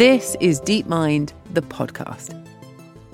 [0.00, 2.34] This is DeepMind, the podcast.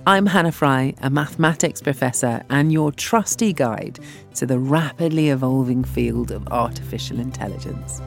[0.06, 3.98] I'm Hannah Fry, a mathematics professor and your trusty guide
[4.36, 8.00] to the rapidly evolving field of artificial intelligence.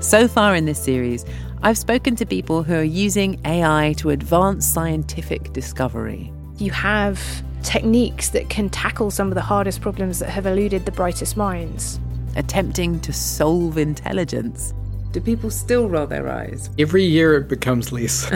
[0.00, 1.24] So far in this series,
[1.62, 6.32] I've spoken to people who are using AI to advance scientific discovery.
[6.56, 7.22] You have
[7.62, 12.00] techniques that can tackle some of the hardest problems that have eluded the brightest minds.
[12.34, 14.74] Attempting to solve intelligence.
[15.12, 16.68] Do people still roll their eyes?
[16.78, 18.30] Every year it becomes less.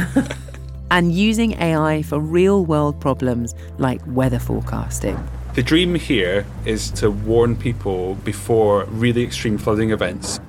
[0.91, 5.23] and using AI for real world problems like weather forecasting.
[5.55, 10.41] The dream here is to warn people before really extreme flooding events.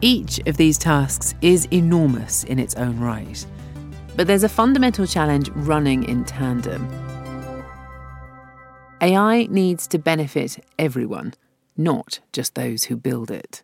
[0.00, 3.44] Each of these tasks is enormous in its own right.
[4.16, 6.88] But there's a fundamental challenge running in tandem.
[9.02, 11.34] AI needs to benefit everyone,
[11.76, 13.62] not just those who build it.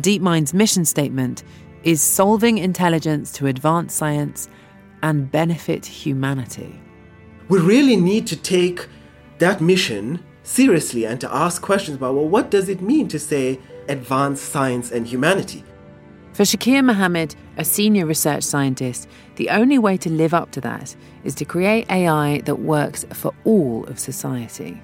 [0.00, 1.42] DeepMind's mission statement
[1.82, 4.48] is solving intelligence to advance science
[5.02, 6.78] and benefit humanity.
[7.48, 8.88] We really need to take
[9.38, 13.58] that mission seriously and to ask questions about well, what does it mean to say
[13.88, 15.64] advance science and humanity?
[16.32, 20.94] For Shakir Mohamed, a senior research scientist, the only way to live up to that
[21.24, 24.82] is to create AI that works for all of society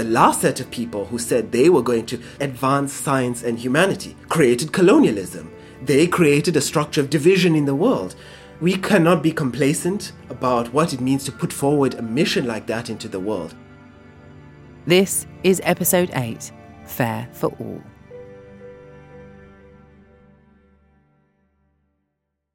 [0.00, 4.16] the last set of people who said they were going to advance science and humanity
[4.30, 5.52] created colonialism.
[5.82, 8.14] They created a structure of division in the world.
[8.62, 12.88] We cannot be complacent about what it means to put forward a mission like that
[12.88, 13.54] into the world.
[14.86, 16.50] This is episode 8
[16.86, 17.82] Fair for All.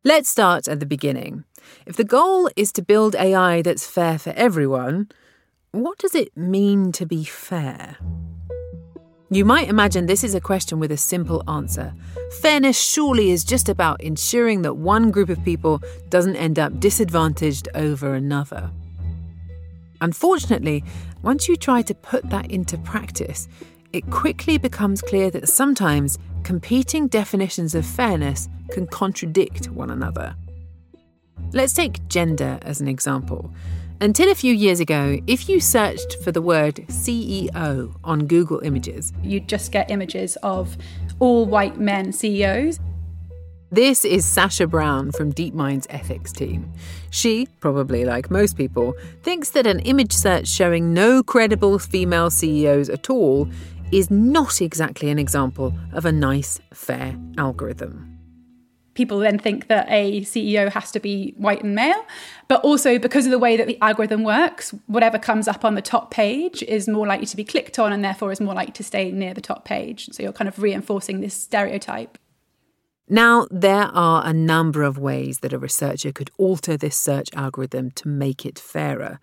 [0.03, 1.43] Let's start at the beginning.
[1.85, 5.09] If the goal is to build AI that's fair for everyone,
[5.83, 7.97] what does it mean to be fair?
[9.29, 11.93] You might imagine this is a question with a simple answer.
[12.41, 17.67] Fairness surely is just about ensuring that one group of people doesn't end up disadvantaged
[17.75, 18.69] over another.
[19.99, 20.83] Unfortunately,
[21.23, 23.47] once you try to put that into practice,
[23.91, 30.35] it quickly becomes clear that sometimes competing definitions of fairness can contradict one another.
[31.51, 33.51] Let's take gender as an example.
[34.01, 39.13] Until a few years ago, if you searched for the word CEO on Google Images,
[39.23, 40.77] you'd just get images of
[41.19, 42.81] all white men CEOs.
[43.71, 46.73] This is Sasha Brown from DeepMind's ethics team.
[47.09, 52.89] She, probably like most people, thinks that an image search showing no credible female CEOs
[52.89, 53.47] at all
[53.93, 58.14] is not exactly an example of a nice, fair algorithm
[58.95, 62.05] people then think that a CEO has to be white and male.
[62.47, 65.81] But also, because of the way that the algorithm works, whatever comes up on the
[65.81, 68.83] top page is more likely to be clicked on and therefore is more likely to
[68.83, 70.09] stay near the top page.
[70.11, 72.17] So you're kind of reinforcing this stereotype.
[73.07, 77.91] Now, there are a number of ways that a researcher could alter this search algorithm
[77.91, 79.19] to make it fairer.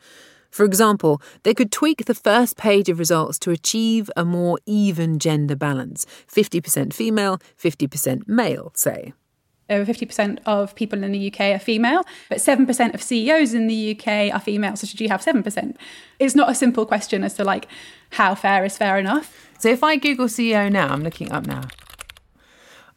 [0.51, 5.19] For example, they could tweak the first page of results to achieve a more even
[5.19, 9.15] gender balance 50% female, 50% male, say
[9.71, 13.67] Uh, over 50% of people in the UK are female, but 7% of CEOs in
[13.67, 14.77] the UK are female.
[14.77, 15.77] So should you have 7%?
[16.19, 17.69] It's not a simple question as to like
[18.11, 19.51] how fair is fair enough.
[19.59, 21.63] So if I Google CEO now, I'm looking up now.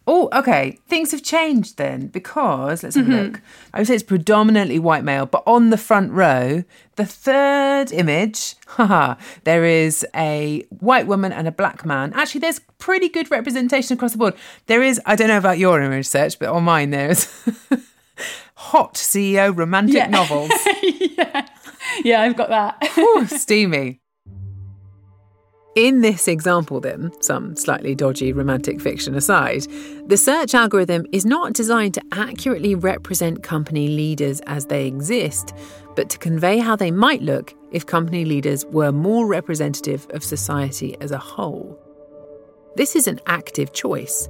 [0.08, 0.78] Oh, okay.
[0.88, 3.14] Things have changed then because let's have mm-hmm.
[3.14, 3.42] a look.
[3.74, 6.64] I would say it's predominantly white male, but on the front row,
[6.96, 12.14] the third image, haha, there is a white woman and a black man.
[12.14, 14.36] Actually, there's pretty good representation across the board.
[14.68, 17.26] There is, I don't know about your image search, but on mine there's
[18.56, 20.08] hot CEO romantic yeah.
[20.08, 20.52] novels.
[20.84, 21.48] yeah.
[22.04, 22.98] Yeah, I've got that.
[22.98, 24.02] Ooh, steamy.
[25.76, 29.68] In this example, then, some slightly dodgy romantic fiction aside,
[30.08, 35.54] the search algorithm is not designed to accurately represent company leaders as they exist,
[35.98, 40.96] but to convey how they might look if company leaders were more representative of society
[41.02, 41.78] as a whole.
[42.78, 44.30] This is an active choice.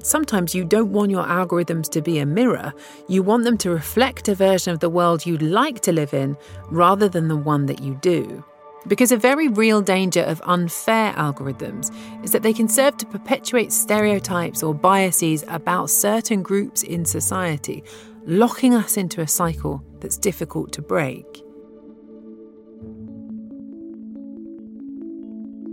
[0.00, 2.72] Sometimes you don't want your algorithms to be a mirror,
[3.08, 6.36] you want them to reflect a version of the world you'd like to live in
[6.70, 8.44] rather than the one that you do.
[8.86, 13.72] Because a very real danger of unfair algorithms is that they can serve to perpetuate
[13.72, 17.82] stereotypes or biases about certain groups in society,
[18.26, 21.24] locking us into a cycle that's difficult to break.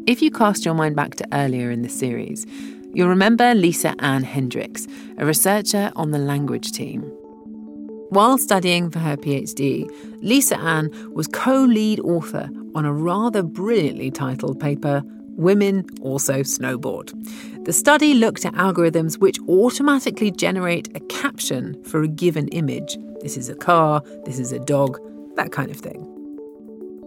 [0.08, 2.46] If you cast your mind back to earlier in the series,
[2.94, 4.88] you'll remember Lisa Anne Hendricks,
[5.18, 7.12] a researcher on the language team.
[8.12, 9.90] While studying for her PhD,
[10.22, 15.02] Lisa Anne was co lead author on a rather brilliantly titled paper,
[15.38, 17.14] Women also snowboard.
[17.64, 22.98] The study looked at algorithms which automatically generate a caption for a given image.
[23.22, 25.00] This is a car, this is a dog,
[25.38, 26.06] that kind of thing.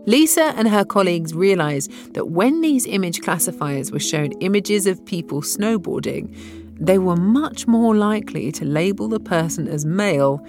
[0.06, 5.42] Lisa and her colleagues realised that when these image classifiers were shown images of people
[5.42, 6.34] snowboarding,
[6.80, 10.42] they were much more likely to label the person as male,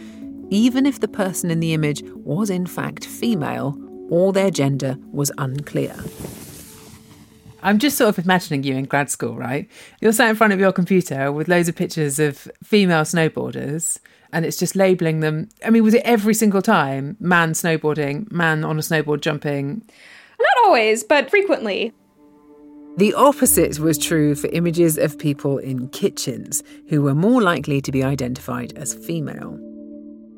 [0.50, 3.78] even if the person in the image was in fact female
[4.10, 5.96] or their gender was unclear.
[7.64, 9.68] I'm just sort of imagining you in grad school, right?
[10.00, 13.98] You're sat in front of your computer with loads of pictures of female snowboarders
[14.32, 15.50] and it's just labeling them.
[15.66, 19.82] I mean, was it every single time man snowboarding, man on a snowboard jumping?
[20.40, 21.94] Not always, but frequently.
[22.98, 27.92] The opposite was true for images of people in kitchens, who were more likely to
[27.92, 29.60] be identified as female.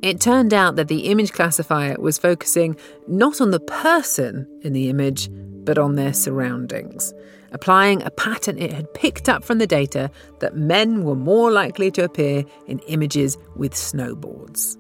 [0.03, 2.77] It turned out that the image classifier was focusing
[3.07, 7.13] not on the person in the image, but on their surroundings,
[7.51, 11.89] applying a pattern it had picked up from the data that men were more likely
[11.91, 14.77] to appear in images with snowboards.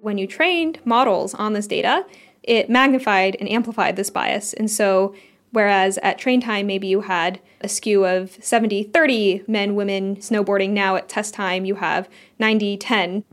[0.00, 2.06] When you trained models on this data,
[2.42, 4.54] it magnified and amplified this bias.
[4.54, 5.14] And so,
[5.52, 10.70] whereas at train time, maybe you had a skew of 70 30 men, women snowboarding,
[10.70, 12.08] now at test time, you have
[12.38, 13.24] 90 10.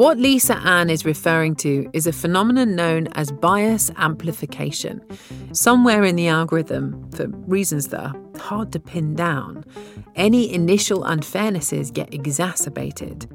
[0.00, 5.02] What Lisa Anne is referring to is a phenomenon known as bias amplification.
[5.52, 9.62] Somewhere in the algorithm, for reasons that are hard to pin down,
[10.16, 13.26] any initial unfairnesses get exacerbated.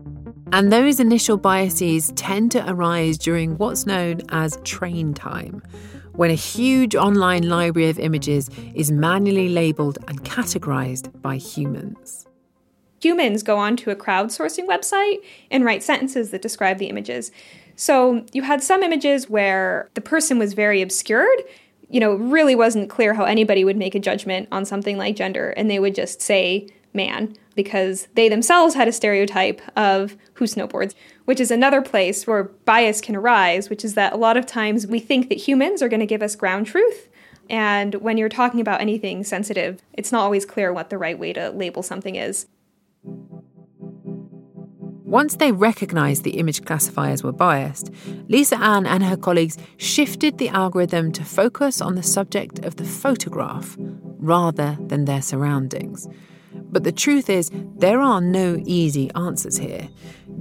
[0.51, 5.62] And those initial biases tend to arise during what's known as train time,
[6.13, 12.25] when a huge online library of images is manually labelled and categorised by humans
[13.05, 15.17] humans go onto a crowdsourcing website
[15.51, 17.31] and write sentences that describe the images.
[17.75, 21.43] So you had some images where the person was very obscured.
[21.87, 25.51] You know, really wasn't clear how anybody would make a judgment on something like gender,
[25.51, 30.95] and they would just say man because they themselves had a stereotype of who snowboards,
[31.25, 34.87] which is another place where bias can arise, which is that a lot of times
[34.87, 37.07] we think that humans are going to give us ground truth.
[37.49, 41.33] And when you're talking about anything sensitive, it's not always clear what the right way
[41.33, 42.47] to label something is.
[45.05, 47.89] Once they recognised the image classifiers were biased,
[48.27, 52.83] Lisa Anne and her colleagues shifted the algorithm to focus on the subject of the
[52.83, 56.07] photograph rather than their surroundings.
[56.53, 59.87] But the truth is, there are no easy answers here.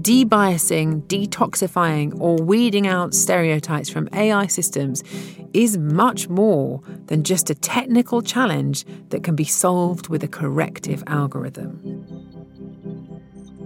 [0.00, 5.05] Debiasing, detoxifying, or weeding out stereotypes from AI systems
[5.52, 11.05] is much more than just a technical challenge that can be solved with a corrective
[11.06, 12.34] algorithm.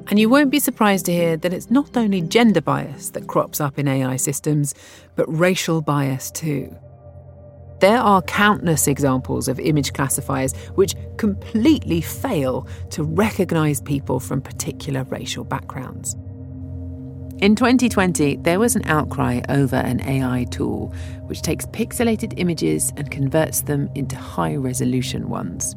[0.08, 3.60] And you won't be surprised to hear that it's not only gender bias that crops
[3.60, 4.74] up in AI systems,
[5.16, 6.74] but racial bias too.
[7.80, 15.04] There are countless examples of image classifiers which completely fail to recognise people from particular
[15.04, 16.16] racial backgrounds.
[17.40, 20.92] In 2020, there was an outcry over an AI tool
[21.26, 25.76] which takes pixelated images and converts them into high resolution ones.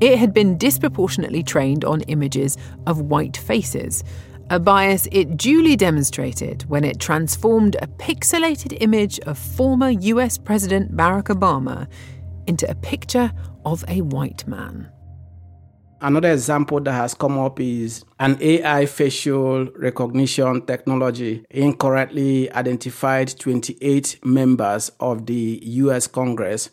[0.00, 2.56] It had been disproportionately trained on images
[2.86, 4.04] of white faces,
[4.48, 10.96] a bias it duly demonstrated when it transformed a pixelated image of former US President
[10.96, 11.88] Barack Obama
[12.46, 13.32] into a picture
[13.64, 14.88] of a white man.
[16.00, 24.20] Another example that has come up is an AI facial recognition technology incorrectly identified 28
[24.24, 26.70] members of the US Congress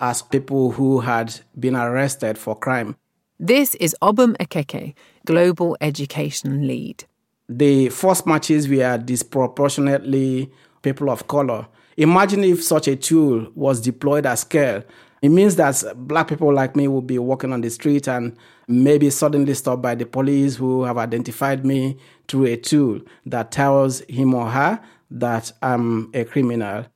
[0.00, 2.96] as people who had been arrested for crime.
[3.38, 4.94] This is Obum Ekeke,
[5.26, 7.04] Global Education Lead.
[7.48, 10.50] The first matches were disproportionately
[10.82, 11.66] people of color.
[11.96, 14.82] Imagine if such a tool was deployed at scale.
[15.22, 18.36] It means that black people like me will be walking on the street and
[18.68, 21.98] maybe suddenly stopped by the police who have identified me
[22.28, 26.86] through a tool that tells him or her that I'm a criminal.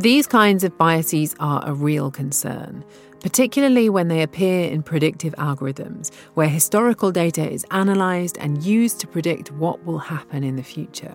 [0.00, 2.86] These kinds of biases are a real concern,
[3.20, 9.06] particularly when they appear in predictive algorithms, where historical data is analysed and used to
[9.06, 11.14] predict what will happen in the future.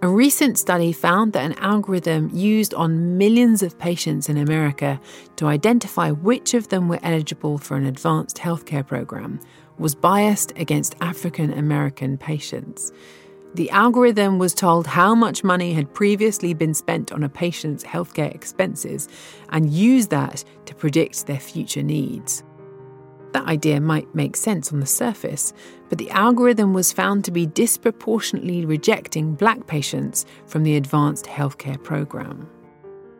[0.00, 4.98] A recent study found that an algorithm used on millions of patients in America
[5.36, 9.38] to identify which of them were eligible for an advanced healthcare program
[9.76, 12.90] was biased against African American patients.
[13.54, 18.34] The algorithm was told how much money had previously been spent on a patient's healthcare
[18.34, 19.08] expenses
[19.50, 22.42] and used that to predict their future needs.
[23.32, 25.52] That idea might make sense on the surface,
[25.88, 31.80] but the algorithm was found to be disproportionately rejecting black patients from the advanced healthcare
[31.80, 32.48] program.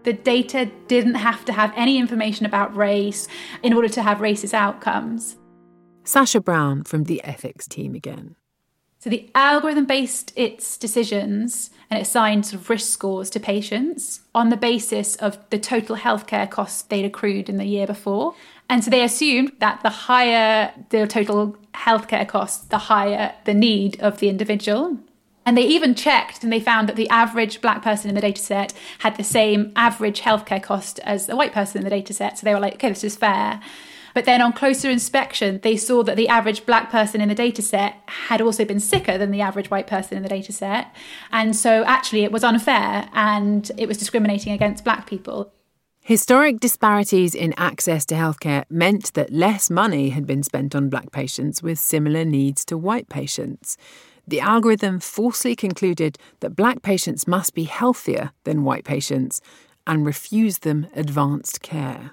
[0.03, 3.29] The data didn't have to have any information about race
[3.62, 5.37] in order to have racist outcomes.
[6.03, 8.35] Sasha Brown from the ethics team again.
[9.05, 14.21] So the algorithm based its decisions and it assigned sort of risk scores to patients
[14.35, 18.35] on the basis of the total healthcare costs they'd accrued in the year before.
[18.67, 24.01] And so they assumed that the higher the total healthcare costs, the higher the need
[24.01, 24.97] of the individual.
[25.45, 28.41] And they even checked and they found that the average black person in the data
[28.41, 32.39] set had the same average healthcare cost as the white person in the data set.
[32.39, 33.61] So they were like, okay, this is fair.
[34.14, 37.61] But then on closer inspection, they saw that the average black person in the data
[37.62, 40.94] set had also been sicker than the average white person in the data set.
[41.33, 45.52] And so actually it was unfair and it was discriminating against black people.
[46.00, 51.11] Historic disparities in access to healthcare meant that less money had been spent on black
[51.11, 53.76] patients with similar needs to white patients.
[54.28, 59.40] The algorithm falsely concluded that black patients must be healthier than white patients
[59.87, 62.12] and refused them advanced care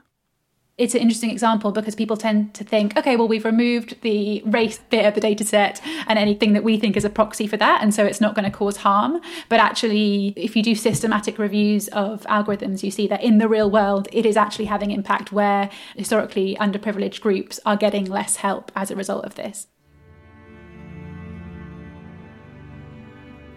[0.81, 4.79] it's an interesting example because people tend to think, okay, well, we've removed the race
[4.89, 7.83] bit of the data set and anything that we think is a proxy for that.
[7.83, 9.21] And so it's not going to cause harm.
[9.47, 13.69] But actually, if you do systematic reviews of algorithms, you see that in the real
[13.69, 18.89] world, it is actually having impact where historically underprivileged groups are getting less help as
[18.89, 19.67] a result of this.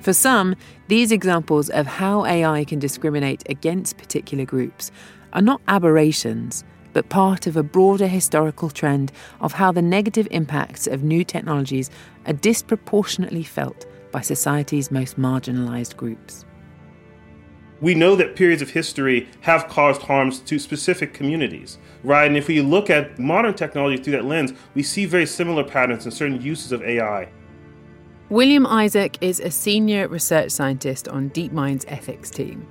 [0.00, 0.57] For some,
[0.88, 4.90] these examples of how AI can discriminate against particular groups
[5.33, 10.86] are not aberrations but part of a broader historical trend of how the negative impacts
[10.86, 11.90] of new technologies
[12.26, 16.46] are disproportionately felt by society's most marginalized groups.
[17.80, 22.26] We know that periods of history have caused harms to specific communities, right?
[22.26, 26.06] And if we look at modern technology through that lens, we see very similar patterns
[26.06, 27.28] in certain uses of AI.
[28.30, 32.66] William Isaac is a senior research scientist on DeepMind's ethics team.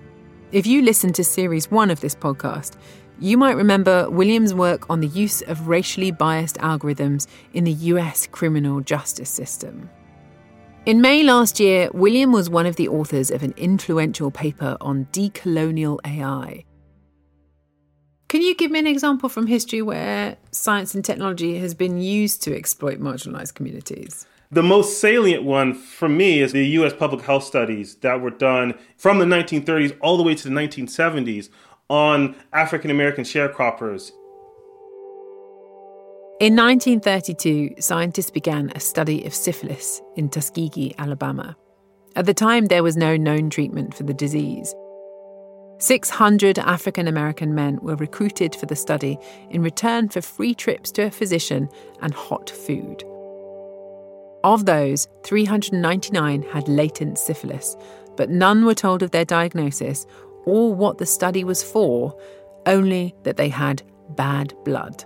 [0.51, 2.77] If you listen to series one of this podcast,
[3.23, 8.27] you might remember William's work on the use of racially biased algorithms in the US
[8.27, 9.89] criminal justice system.
[10.85, 15.05] In May last year, William was one of the authors of an influential paper on
[15.13, 16.65] decolonial AI.
[18.27, 22.43] Can you give me an example from history where science and technology has been used
[22.43, 24.27] to exploit marginalized communities?
[24.51, 28.73] The most salient one for me is the US public health studies that were done
[28.97, 31.49] from the 1930s all the way to the 1970s
[31.93, 34.11] on African American sharecroppers.
[36.39, 41.55] In 1932, scientists began a study of syphilis in Tuskegee, Alabama.
[42.15, 44.73] At the time, there was no known treatment for the disease.
[45.77, 49.19] 600 African American men were recruited for the study
[49.51, 51.69] in return for free trips to a physician
[52.01, 53.03] and hot food.
[54.43, 57.77] Of those, 399 had latent syphilis,
[58.15, 60.05] but none were told of their diagnosis
[60.45, 62.17] or what the study was for,
[62.65, 65.03] only that they had bad blood.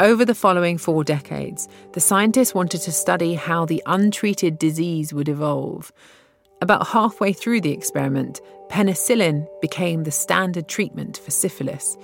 [0.00, 5.28] Over the following four decades, the scientists wanted to study how the untreated disease would
[5.28, 5.92] evolve.
[6.60, 11.96] About halfway through the experiment, penicillin became the standard treatment for syphilis.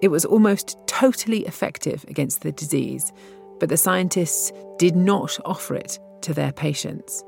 [0.00, 3.12] It was almost totally effective against the disease,
[3.60, 7.24] but the scientists did not offer it to their patients.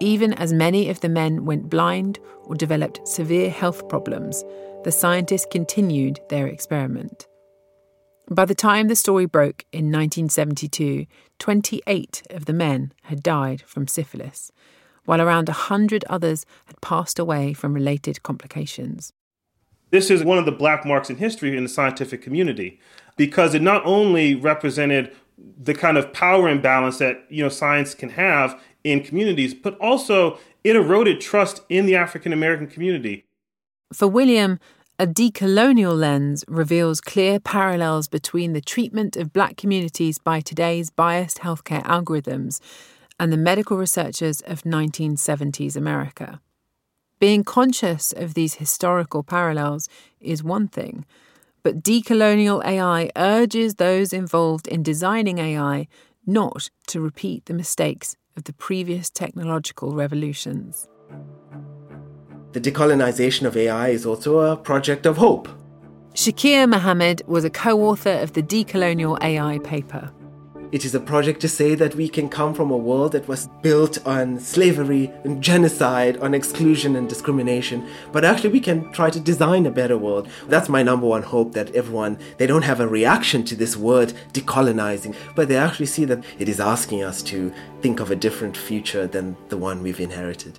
[0.00, 4.44] Even as many of the men went blind or developed severe health problems,
[4.84, 7.26] the scientists continued their experiment.
[8.30, 11.06] By the time the story broke in 1972,
[11.38, 14.50] 28 of the men had died from syphilis,
[15.06, 19.12] while around 100 others had passed away from related complications.
[19.90, 22.80] This is one of the black marks in history in the scientific community
[23.16, 28.10] because it not only represented the kind of power imbalance that you know science can
[28.10, 33.26] have in communities, but also it eroded trust in the African American community.
[33.92, 34.58] For William,
[34.98, 41.38] a decolonial lens reveals clear parallels between the treatment of black communities by today's biased
[41.38, 42.60] healthcare algorithms
[43.20, 46.40] and the medical researchers of 1970s America.
[47.18, 49.88] Being conscious of these historical parallels
[50.20, 51.04] is one thing,
[51.62, 55.88] but decolonial AI urges those involved in designing AI
[56.26, 60.88] not to repeat the mistakes of the previous technological revolutions.
[62.52, 65.48] The decolonization of AI is also a project of hope.
[66.14, 70.10] Shakir Mohamed was a co author of the Decolonial AI paper.
[70.72, 73.48] It is a project to say that we can come from a world that was
[73.62, 79.20] built on slavery and genocide, on exclusion and discrimination, but actually we can try to
[79.20, 80.28] design a better world.
[80.48, 84.12] That's my number one hope that everyone, they don't have a reaction to this word
[84.32, 88.56] decolonizing, but they actually see that it is asking us to think of a different
[88.56, 90.58] future than the one we've inherited.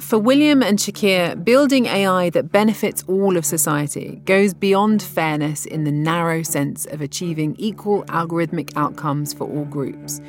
[0.00, 5.82] For William and Shakir, building AI that benefits all of society goes beyond fairness in
[5.82, 10.20] the narrow sense of achieving equal algorithmic outcomes for all groups.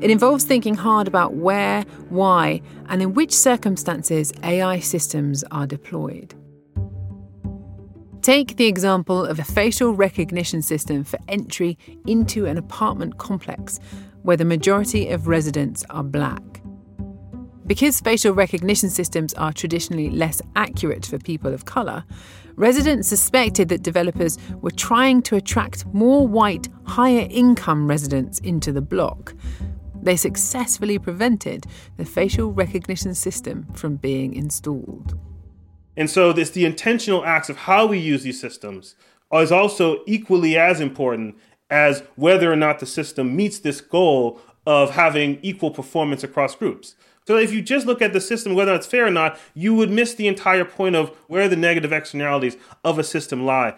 [0.00, 6.34] It involves thinking hard about where, why, and in which circumstances AI systems are deployed.
[8.22, 13.80] Take the example of a facial recognition system for entry into an apartment complex
[14.22, 16.62] where the majority of residents are black.
[17.66, 22.04] Because facial recognition systems are traditionally less accurate for people of colour,
[22.54, 28.80] residents suspected that developers were trying to attract more white, higher income residents into the
[28.80, 29.34] block.
[30.00, 35.18] They successfully prevented the facial recognition system from being installed.
[35.96, 38.94] And so it's the intentional acts of how we use these systems
[39.32, 41.36] is also equally as important
[41.68, 46.94] as whether or not the system meets this goal of having equal performance across groups.
[47.26, 49.90] So if you just look at the system, whether it's fair or not, you would
[49.90, 53.74] miss the entire point of where the negative externalities of a system lie.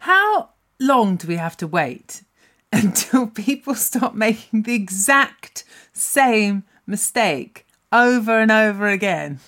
[0.00, 2.22] How long do we have to wait
[2.72, 9.40] until people stop making the exact same mistake over and over again?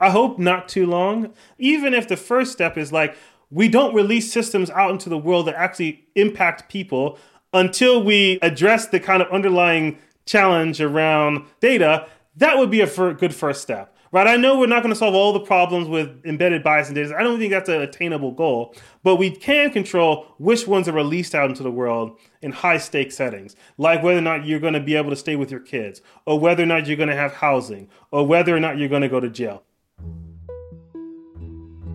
[0.00, 1.34] I hope not too long.
[1.58, 3.16] Even if the first step is like,
[3.50, 7.18] we don't release systems out into the world that actually impact people
[7.52, 12.06] until we address the kind of underlying challenge around data,
[12.40, 13.96] that would be a good first step.
[14.12, 16.96] Right, I know we're not going to solve all the problems with embedded bias in
[16.96, 17.14] data.
[17.16, 21.32] I don't think that's an attainable goal, but we can control which ones are released
[21.32, 24.80] out into the world in high stake settings, like whether or not you're going to
[24.80, 27.34] be able to stay with your kids, or whether or not you're going to have
[27.34, 29.62] housing, or whether or not you're going to go to jail.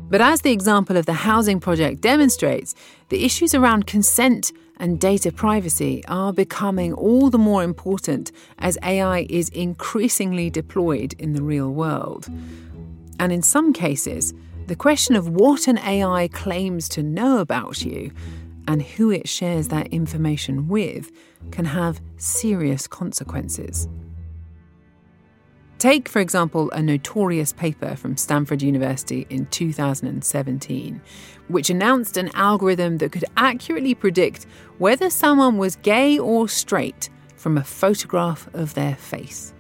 [0.10, 2.76] But as the example of the housing project demonstrates,
[3.10, 9.26] the issues around consent and data privacy are becoming all the more important as AI
[9.30, 12.28] is increasingly deployed in the real world.
[13.20, 14.34] And in some cases,
[14.68, 18.12] the question of what an AI claims to know about you
[18.68, 21.12] and who it shares that information with
[21.51, 23.88] can have serious consequences.
[25.86, 31.00] Take, for example, a notorious paper from Stanford University in 2017,
[31.48, 34.48] which announced an algorithm that could accurately predict
[34.80, 39.54] whether someone was gay or straight from a photograph of their face.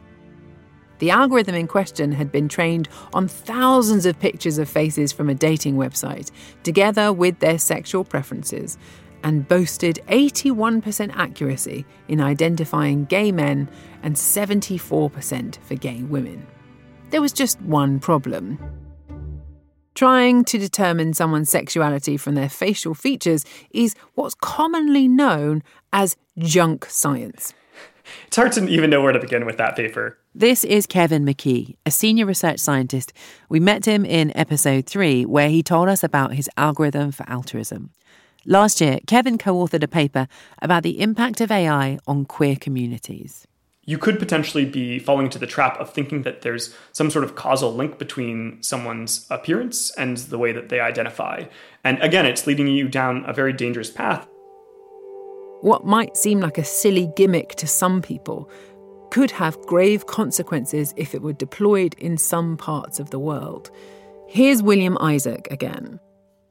[0.97, 5.35] The algorithm in question had been trained on thousands of pictures of faces from a
[5.35, 6.31] dating website,
[6.63, 8.79] together with their sexual preferences,
[9.25, 13.67] and boasted 81% accuracy in identifying gay men
[14.03, 16.45] and 74% for gay women.
[17.09, 18.59] There was just one problem.
[19.95, 26.85] Trying to determine someone's sexuality from their facial features is what's commonly known as junk
[26.85, 27.53] science.
[28.27, 30.19] It's hard to even know where to begin with that paper.
[30.35, 33.11] This is Kevin McKee, a senior research scientist.
[33.49, 37.89] We met him in episode three, where he told us about his algorithm for altruism.
[38.47, 40.27] Last year, Kevin co authored a paper
[40.61, 43.47] about the impact of AI on queer communities.
[43.85, 47.35] You could potentially be falling into the trap of thinking that there's some sort of
[47.35, 51.45] causal link between someone's appearance and the way that they identify.
[51.83, 54.27] And again, it's leading you down a very dangerous path.
[55.61, 58.49] What might seem like a silly gimmick to some people
[59.09, 63.71] could have grave consequences if it were deployed in some parts of the world.
[64.27, 65.99] Here's William Isaac again.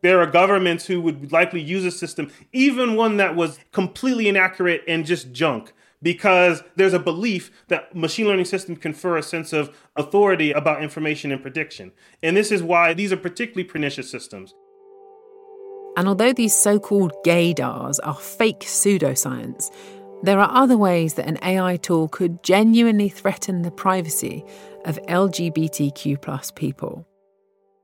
[0.05, 4.83] There are governments who would likely use a system, even one that was completely inaccurate
[4.87, 9.75] and just junk, because there's a belief that machine learning systems confer a sense of
[9.97, 11.91] authority about information and prediction.
[12.23, 14.53] And this is why these are particularly pernicious systems.
[15.97, 19.75] And although these so called gaydars are fake pseudoscience,
[20.23, 24.45] there are other ways that an AI tool could genuinely threaten the privacy
[24.85, 27.07] of LGBTQ people.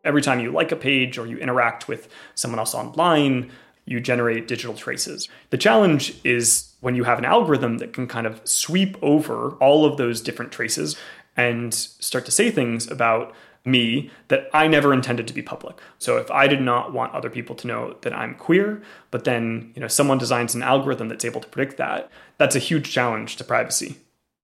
[0.04, 3.50] Every time you like a page or you interact with someone else online,
[3.84, 5.28] you generate digital traces.
[5.50, 9.84] The challenge is when you have an algorithm that can kind of sweep over all
[9.84, 10.96] of those different traces
[11.36, 13.34] and start to say things about
[13.64, 15.78] me that I never intended to be public.
[15.98, 19.72] So if I did not want other people to know that I'm queer, but then,
[19.74, 23.36] you know, someone designs an algorithm that's able to predict that, that's a huge challenge
[23.36, 23.96] to privacy.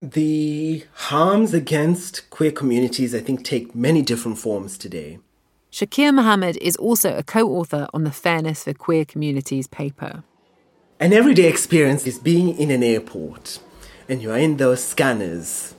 [0.02, 5.18] The harms against queer communities I think take many different forms today.
[5.76, 10.24] Shakir Mohamed is also a co author on the Fairness for Queer Communities paper.
[10.98, 13.58] An everyday experience is being in an airport
[14.08, 15.74] and you are in those scanners.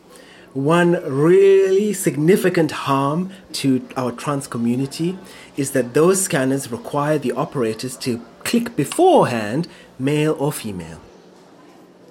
[0.53, 5.17] One really significant harm to our trans community
[5.55, 11.01] is that those scanners require the operators to click beforehand, male or female.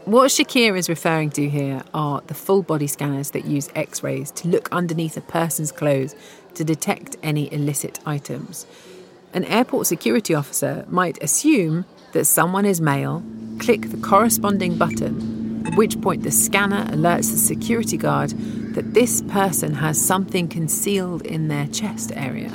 [0.07, 4.31] What Shakir is referring to here are the full body scanners that use x rays
[4.33, 6.15] to look underneath a person's clothes
[6.57, 8.67] to detect any illicit items.
[9.33, 13.23] An airport security officer might assume that someone is male,
[13.59, 18.31] click the corresponding button, at which point the scanner alerts the security guard
[18.75, 22.53] that this person has something concealed in their chest area.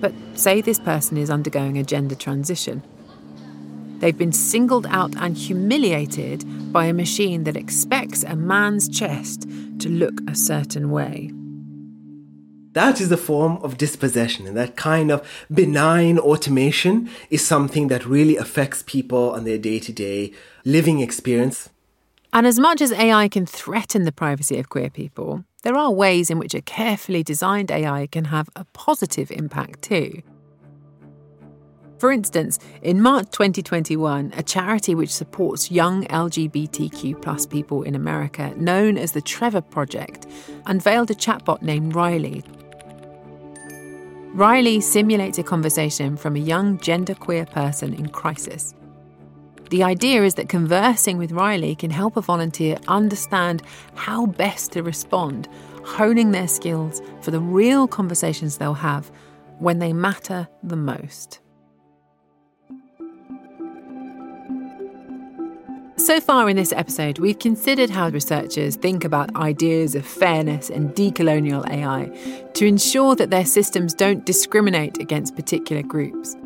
[0.00, 2.82] But say this person is undergoing a gender transition.
[3.98, 9.48] They've been singled out and humiliated by a machine that expects a man's chest
[9.78, 11.30] to look a certain way.
[12.76, 18.04] That is a form of dispossession, and that kind of benign automation is something that
[18.04, 21.70] really affects people on their day to day living experience.
[22.34, 26.28] And as much as AI can threaten the privacy of queer people, there are ways
[26.28, 30.20] in which a carefully designed AI can have a positive impact too.
[31.98, 38.98] For instance, in March 2021, a charity which supports young LGBTQ people in America, known
[38.98, 40.26] as the Trevor Project,
[40.66, 42.44] unveiled a chatbot named Riley.
[44.36, 48.74] Riley simulates a conversation from a young genderqueer person in crisis.
[49.70, 53.62] The idea is that conversing with Riley can help a volunteer understand
[53.94, 55.48] how best to respond,
[55.84, 59.10] honing their skills for the real conversations they'll have
[59.58, 61.40] when they matter the most.
[65.98, 70.90] So far in this episode, we've considered how researchers think about ideas of fairness and
[70.90, 72.10] decolonial AI
[72.52, 76.36] to ensure that their systems don't discriminate against particular groups.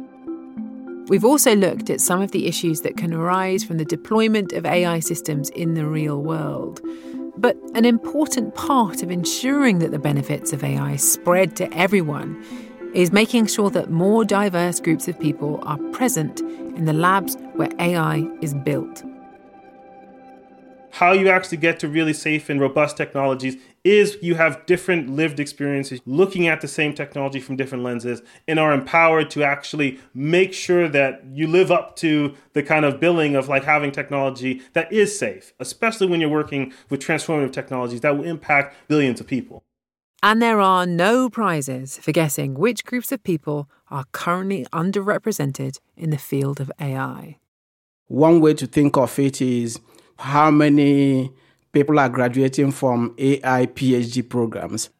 [1.08, 4.64] We've also looked at some of the issues that can arise from the deployment of
[4.64, 6.80] AI systems in the real world.
[7.36, 12.40] But an important part of ensuring that the benefits of AI spread to everyone
[12.94, 17.70] is making sure that more diverse groups of people are present in the labs where
[17.80, 19.02] AI is built
[20.92, 25.40] how you actually get to really safe and robust technologies is you have different lived
[25.40, 30.52] experiences looking at the same technology from different lenses and are empowered to actually make
[30.52, 34.92] sure that you live up to the kind of billing of like having technology that
[34.92, 39.62] is safe, especially when you're working with transformative technologies that will impact billions of people.
[40.22, 46.10] And there are no prizes for guessing which groups of people are currently underrepresented in
[46.10, 47.38] the field of AI.
[48.08, 49.80] One way to think of it is
[50.20, 51.32] how many
[51.72, 54.90] people are graduating from AI PhD programs.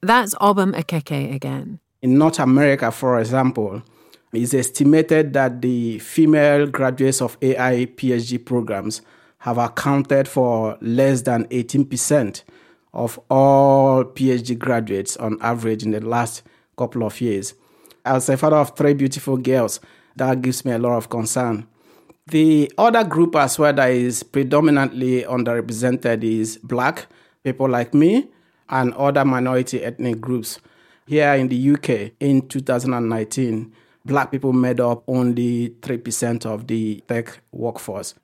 [0.00, 1.78] That's Obum Ekeke again.
[2.00, 3.82] In North America, for example,
[4.32, 9.02] it's estimated that the female graduates of AI PhD programs
[9.38, 12.42] have accounted for less than 18%
[12.94, 16.42] of all PhD graduates on average in the last
[16.76, 17.54] couple of years.
[18.04, 19.80] As a father of three beautiful girls,
[20.16, 21.66] that gives me a lot of concern.
[22.26, 27.06] The other group as well that is predominantly underrepresented is black
[27.42, 28.28] people like me
[28.68, 30.60] and other minority ethnic groups.
[31.06, 33.72] Here in the UK in 2019,
[34.04, 38.14] black people made up only 3% of the tech workforce.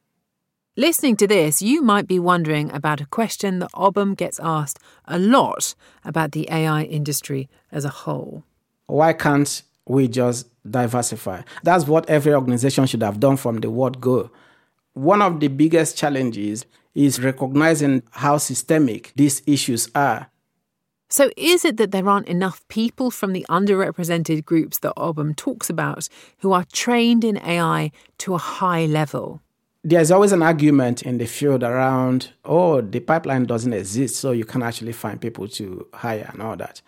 [0.77, 5.19] Listening to this, you might be wondering about a question that Obum gets asked a
[5.19, 8.45] lot about the AI industry as a whole.
[8.87, 11.43] Why can't we just diversify.
[11.63, 14.31] That's what every organization should have done from the word go.
[14.95, 20.31] One of the biggest challenges is recognizing how systemic these issues are.
[21.11, 25.71] So, is it that there aren't enough people from the underrepresented groups that Obum talks
[25.71, 26.07] about
[26.39, 29.41] who are trained in AI to a high level?
[29.85, 34.45] There's always an argument in the field around, oh, the pipeline doesn't exist, so you
[34.45, 36.83] can actually find people to hire and all that.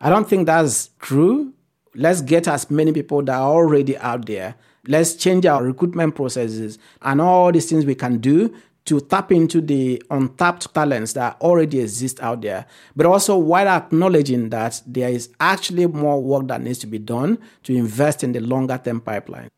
[0.00, 1.52] I don't think that's true
[1.94, 4.54] Let's get as many people that are already out there.
[4.86, 8.54] Let's change our recruitment processes and all these things we can do
[8.86, 12.64] to tap into the untapped talents that already exist out there,
[12.96, 17.38] but also while acknowledging that there is actually more work that needs to be done
[17.64, 19.50] to invest in the longer term pipeline.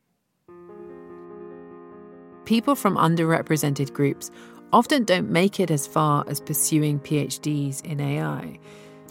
[2.45, 4.33] People from underrepresented groups
[4.73, 8.59] often don't make it as far as pursuing PhDs in AI.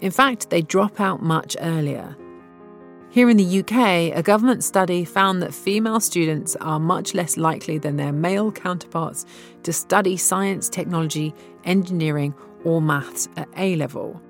[0.01, 2.17] In fact, they drop out much earlier.
[3.11, 7.79] Here in the UK, a government study found that female students are much less likely
[7.79, 9.25] than their male counterparts
[9.63, 14.21] to study science, technology, engineering, or maths at A level.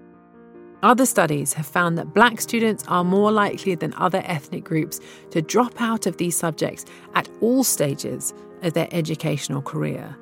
[0.81, 5.41] Other studies have found that black students are more likely than other ethnic groups to
[5.41, 10.17] drop out of these subjects at all stages of their educational career.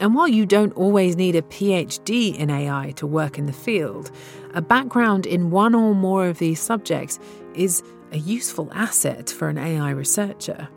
[0.00, 4.10] And while you don't always need a PhD in AI to work in the field,
[4.52, 7.20] a background in one or more of these subjects
[7.54, 10.68] is a useful asset for an AI researcher.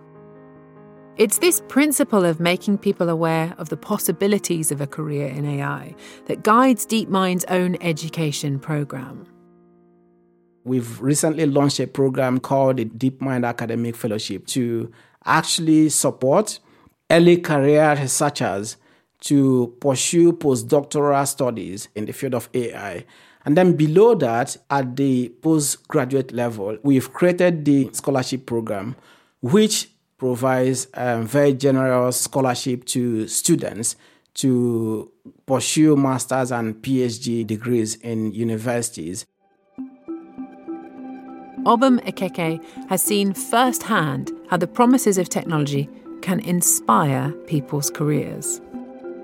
[1.18, 5.96] It's this principle of making people aware of the possibilities of a career in AI
[6.26, 9.26] that guides DeepMind's own education program.
[10.63, 14.92] We've recently launched a program called the DeepMind Academic Fellowship to
[15.26, 16.60] actually support
[17.10, 18.78] early career researchers
[19.22, 23.06] to pursue postdoctoral studies in the field of AI.
[23.48, 28.98] And then below that, at the postgraduate level, we've created the scholarship program,
[29.40, 33.96] which provides a very generous scholarship to students
[34.34, 35.10] to
[35.46, 39.26] pursue master's and PhD degrees in universities.
[41.64, 45.90] Obum Ekeke has seen firsthand how the promises of technology
[46.22, 48.60] can inspire people's careers.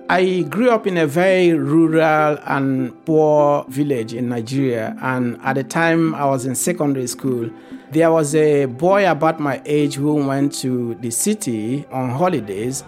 [0.09, 5.63] I grew up in a very rural and poor village in Nigeria, and at the
[5.63, 7.49] time I was in secondary school,
[7.89, 12.83] there was a boy about my age who went to the city on holidays.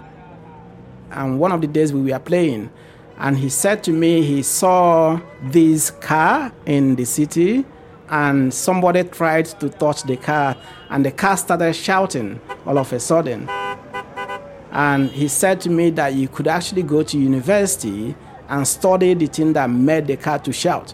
[1.12, 2.70] And one of the days we were playing,
[3.18, 7.66] and he said to me he saw this car in the city,
[8.10, 10.58] and somebody tried to touch the car,
[10.90, 13.50] and the car started shouting all of a sudden.
[14.76, 18.14] And he said to me that you could actually go to university
[18.50, 20.94] and study the thing that made the car to shout.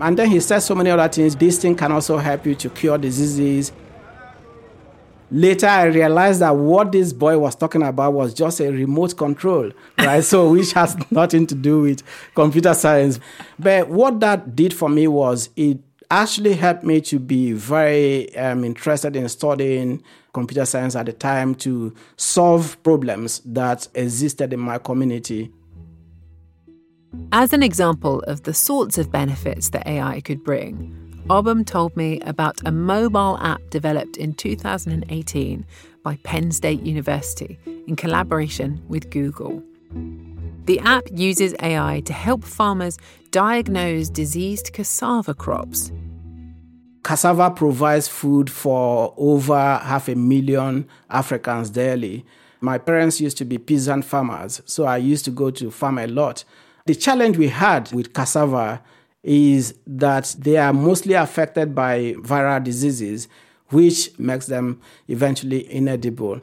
[0.00, 1.36] And then he said so many other things.
[1.36, 3.70] This thing can also help you to cure diseases.
[5.30, 9.70] Later, I realized that what this boy was talking about was just a remote control,
[9.98, 10.24] right?
[10.24, 12.02] so, which has nothing to do with
[12.34, 13.20] computer science.
[13.56, 15.78] But what that did for me was it
[16.12, 20.02] actually helped me to be very um, interested in studying
[20.34, 25.50] computer science at the time to solve problems that existed in my community.
[27.32, 30.98] As an example of the sorts of benefits that AI could bring,
[31.28, 35.64] Obum told me about a mobile app developed in 2018
[36.02, 39.62] by Penn State University in collaboration with Google.
[40.64, 42.98] The app uses AI to help farmers
[43.30, 45.90] diagnose diseased cassava crops
[47.02, 52.24] Cassava provides food for over half a million Africans daily.
[52.60, 56.06] My parents used to be peasant farmers, so I used to go to farm a
[56.06, 56.44] lot.
[56.86, 58.82] The challenge we had with cassava
[59.24, 63.28] is that they are mostly affected by viral diseases,
[63.68, 66.40] which makes them eventually inedible.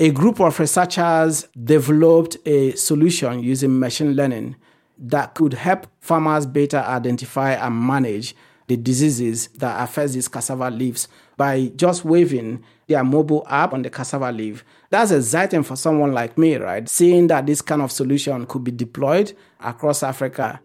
[0.00, 4.56] A group of researchers developed a solution using machine learning
[4.98, 8.34] that could help farmers better identify and manage
[8.66, 13.90] the diseases that affect these cassava leaves by just waving their mobile app on the
[13.90, 14.64] cassava leaf.
[14.90, 16.88] That's exciting for someone like me, right?
[16.88, 20.60] Seeing that this kind of solution could be deployed across Africa.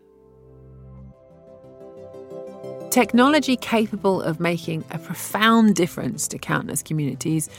[2.90, 7.50] Technology capable of making a profound difference to countless communities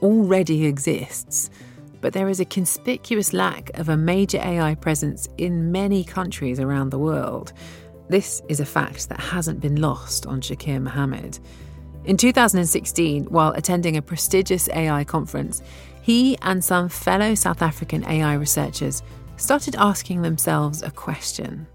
[0.00, 1.50] already exists,
[2.00, 6.90] but there is a conspicuous lack of a major AI presence in many countries around
[6.90, 7.52] the world.
[8.08, 11.40] This is a fact that hasn't been lost on Shakir Mohamed.
[12.04, 15.60] In 2016, while attending a prestigious AI conference,
[16.02, 19.02] he and some fellow South African AI researchers
[19.36, 21.66] started asking themselves a question.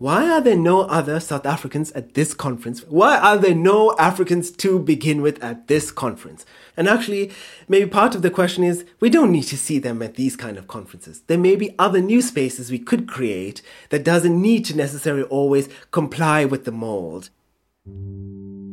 [0.00, 2.80] Why are there no other South Africans at this conference?
[2.88, 6.46] Why are there no Africans to begin with at this conference?
[6.74, 7.30] And actually,
[7.68, 10.56] maybe part of the question is we don't need to see them at these kind
[10.56, 11.20] of conferences.
[11.26, 13.60] There may be other new spaces we could create
[13.90, 17.28] that doesn't need to necessarily always comply with the mold.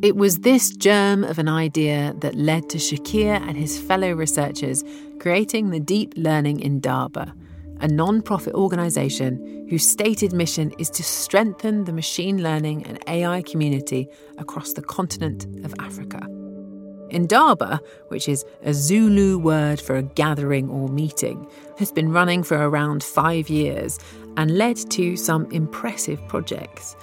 [0.01, 4.81] It was this germ of an idea that led to Shakir and his fellow researchers
[5.19, 7.35] creating the Deep Learning Indaba,
[7.81, 13.41] a non profit organisation whose stated mission is to strengthen the machine learning and AI
[13.41, 16.25] community across the continent of Africa.
[17.09, 22.57] Indaba, which is a Zulu word for a gathering or meeting, has been running for
[22.57, 23.97] around five years
[24.35, 26.95] and led to some impressive projects.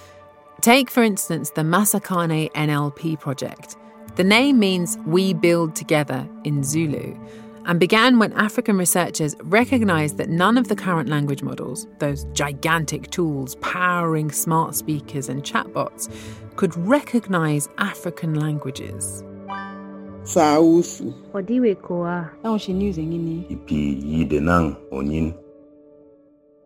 [0.61, 3.77] Take, for instance, the Masakhane NLP project.
[4.15, 7.17] The name means We Build Together in Zulu
[7.65, 13.09] and began when African researchers recognized that none of the current language models, those gigantic
[13.09, 16.13] tools powering smart speakers and chatbots,
[16.55, 19.23] could recognize African languages.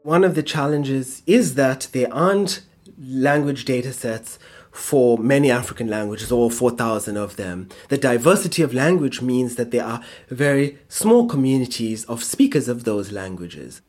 [0.04, 2.62] One of the challenges is that there aren't
[2.98, 4.40] language data sets
[4.72, 7.70] for many African languages, all 4,000 of them.
[7.90, 13.12] The diversity of language means that there are very small communities of speakers of those
[13.12, 13.82] languages.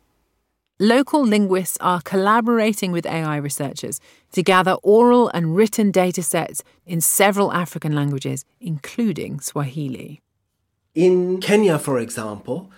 [0.83, 4.01] Local linguists are collaborating with AI researchers
[4.33, 10.23] to gather oral and written data sets in several African languages, including Swahili.
[10.95, 12.71] In Kenya, for example,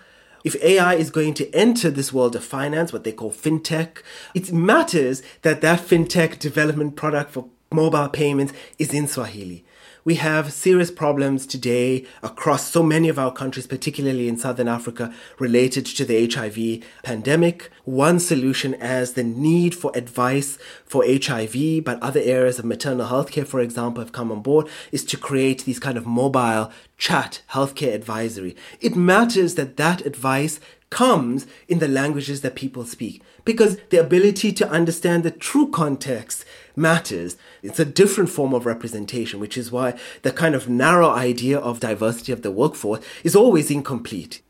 [0.43, 3.99] if AI is going to enter this world of finance, what they call fintech,
[4.33, 9.65] it matters that that fintech development product for mobile payments is in Swahili.
[10.05, 15.13] We have serious problems today across so many of our countries, particularly in Southern Africa,
[15.39, 17.71] related to the HIV pandemic.
[17.85, 23.31] One solution, as the need for advice for HIV, but other areas of maternal health
[23.31, 27.41] care, for example, have come on board, is to create these kind of mobile chat
[27.51, 28.57] healthcare advisory.
[28.81, 30.59] It matters that that advice
[30.89, 36.45] comes in the languages that people speak because the ability to understand the true context
[36.75, 37.37] matters.
[37.61, 41.79] It's a different form of representation, which is why the kind of narrow idea of
[41.79, 44.41] diversity of the workforce is always incomplete.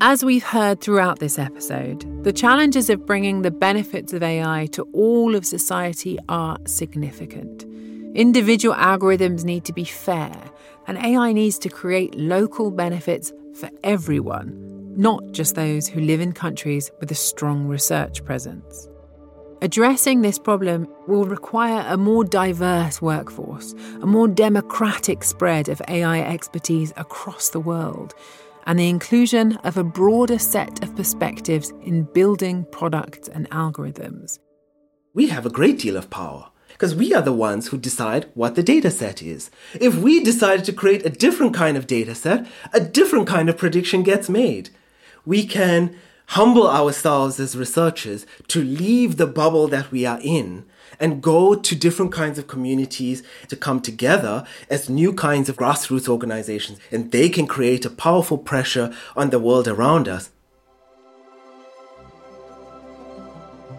[0.00, 4.82] As we've heard throughout this episode, the challenges of bringing the benefits of AI to
[4.92, 7.64] all of society are significant.
[8.14, 10.36] Individual algorithms need to be fair,
[10.86, 14.52] and AI needs to create local benefits for everyone,
[14.96, 18.88] not just those who live in countries with a strong research presence.
[19.64, 23.72] Addressing this problem will require a more diverse workforce,
[24.02, 28.12] a more democratic spread of AI expertise across the world,
[28.66, 34.38] and the inclusion of a broader set of perspectives in building products and algorithms.
[35.14, 38.56] We have a great deal of power because we are the ones who decide what
[38.56, 39.50] the data set is.
[39.80, 43.56] If we decide to create a different kind of data set, a different kind of
[43.56, 44.68] prediction gets made.
[45.24, 45.96] We can
[46.26, 50.64] humble ourselves as researchers to leave the bubble that we are in
[51.00, 56.08] and go to different kinds of communities to come together as new kinds of grassroots
[56.08, 60.30] organizations, and they can create a powerful pressure on the world around us.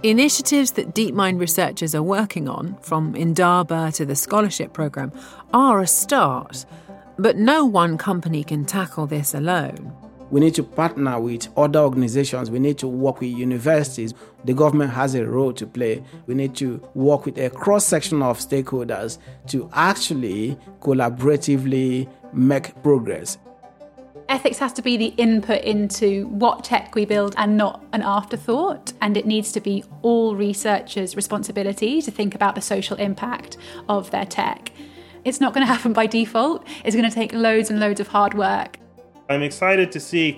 [0.04, 5.12] Initiatives that DeepMind researchers are working on, from Indaba to the scholarship program,
[5.52, 6.66] are a start.
[7.18, 9.96] But no one company can tackle this alone.
[10.32, 12.50] We need to partner with other organizations.
[12.50, 14.14] We need to work with universities.
[14.44, 16.04] The government has a role to play.
[16.26, 23.38] We need to work with a cross section of stakeholders to actually collaboratively make progress.
[24.28, 28.94] Ethics has to be the input into what tech we build and not an afterthought.
[29.02, 33.58] And it needs to be all researchers' responsibility to think about the social impact
[33.88, 34.72] of their tech.
[35.24, 38.08] It's not going to happen by default, it's going to take loads and loads of
[38.08, 38.80] hard work.
[39.30, 40.34] I'm excited to see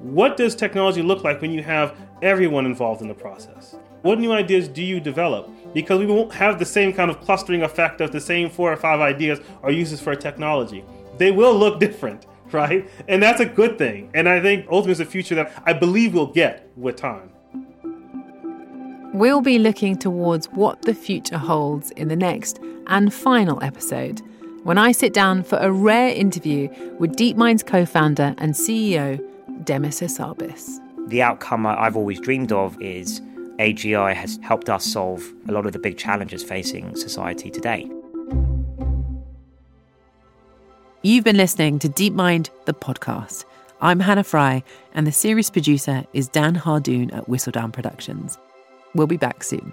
[0.00, 3.76] what does technology look like when you have everyone involved in the process.
[4.02, 5.48] What new ideas do you develop?
[5.72, 8.76] Because we won't have the same kind of clustering effect of the same four or
[8.76, 10.84] five ideas or uses for a technology.
[11.18, 12.88] They will look different right?
[13.08, 14.10] And that's a good thing.
[14.14, 17.30] And I think ultimately it's a future that I believe we'll get with time.
[19.12, 24.22] We'll be looking towards what the future holds in the next and final episode
[24.62, 29.20] when I sit down for a rare interview with DeepMind's co founder and CEO,
[29.64, 30.78] Demis Hassabis.
[31.08, 33.20] The outcome I've always dreamed of is
[33.58, 37.90] AGI has helped us solve a lot of the big challenges facing society today.
[41.02, 43.44] You've been listening to DeepMind, the podcast.
[43.80, 44.62] I'm Hannah Fry,
[44.94, 48.38] and the series producer is Dan Hardoon at Whistledown Productions.
[48.94, 49.72] We'll be back soon.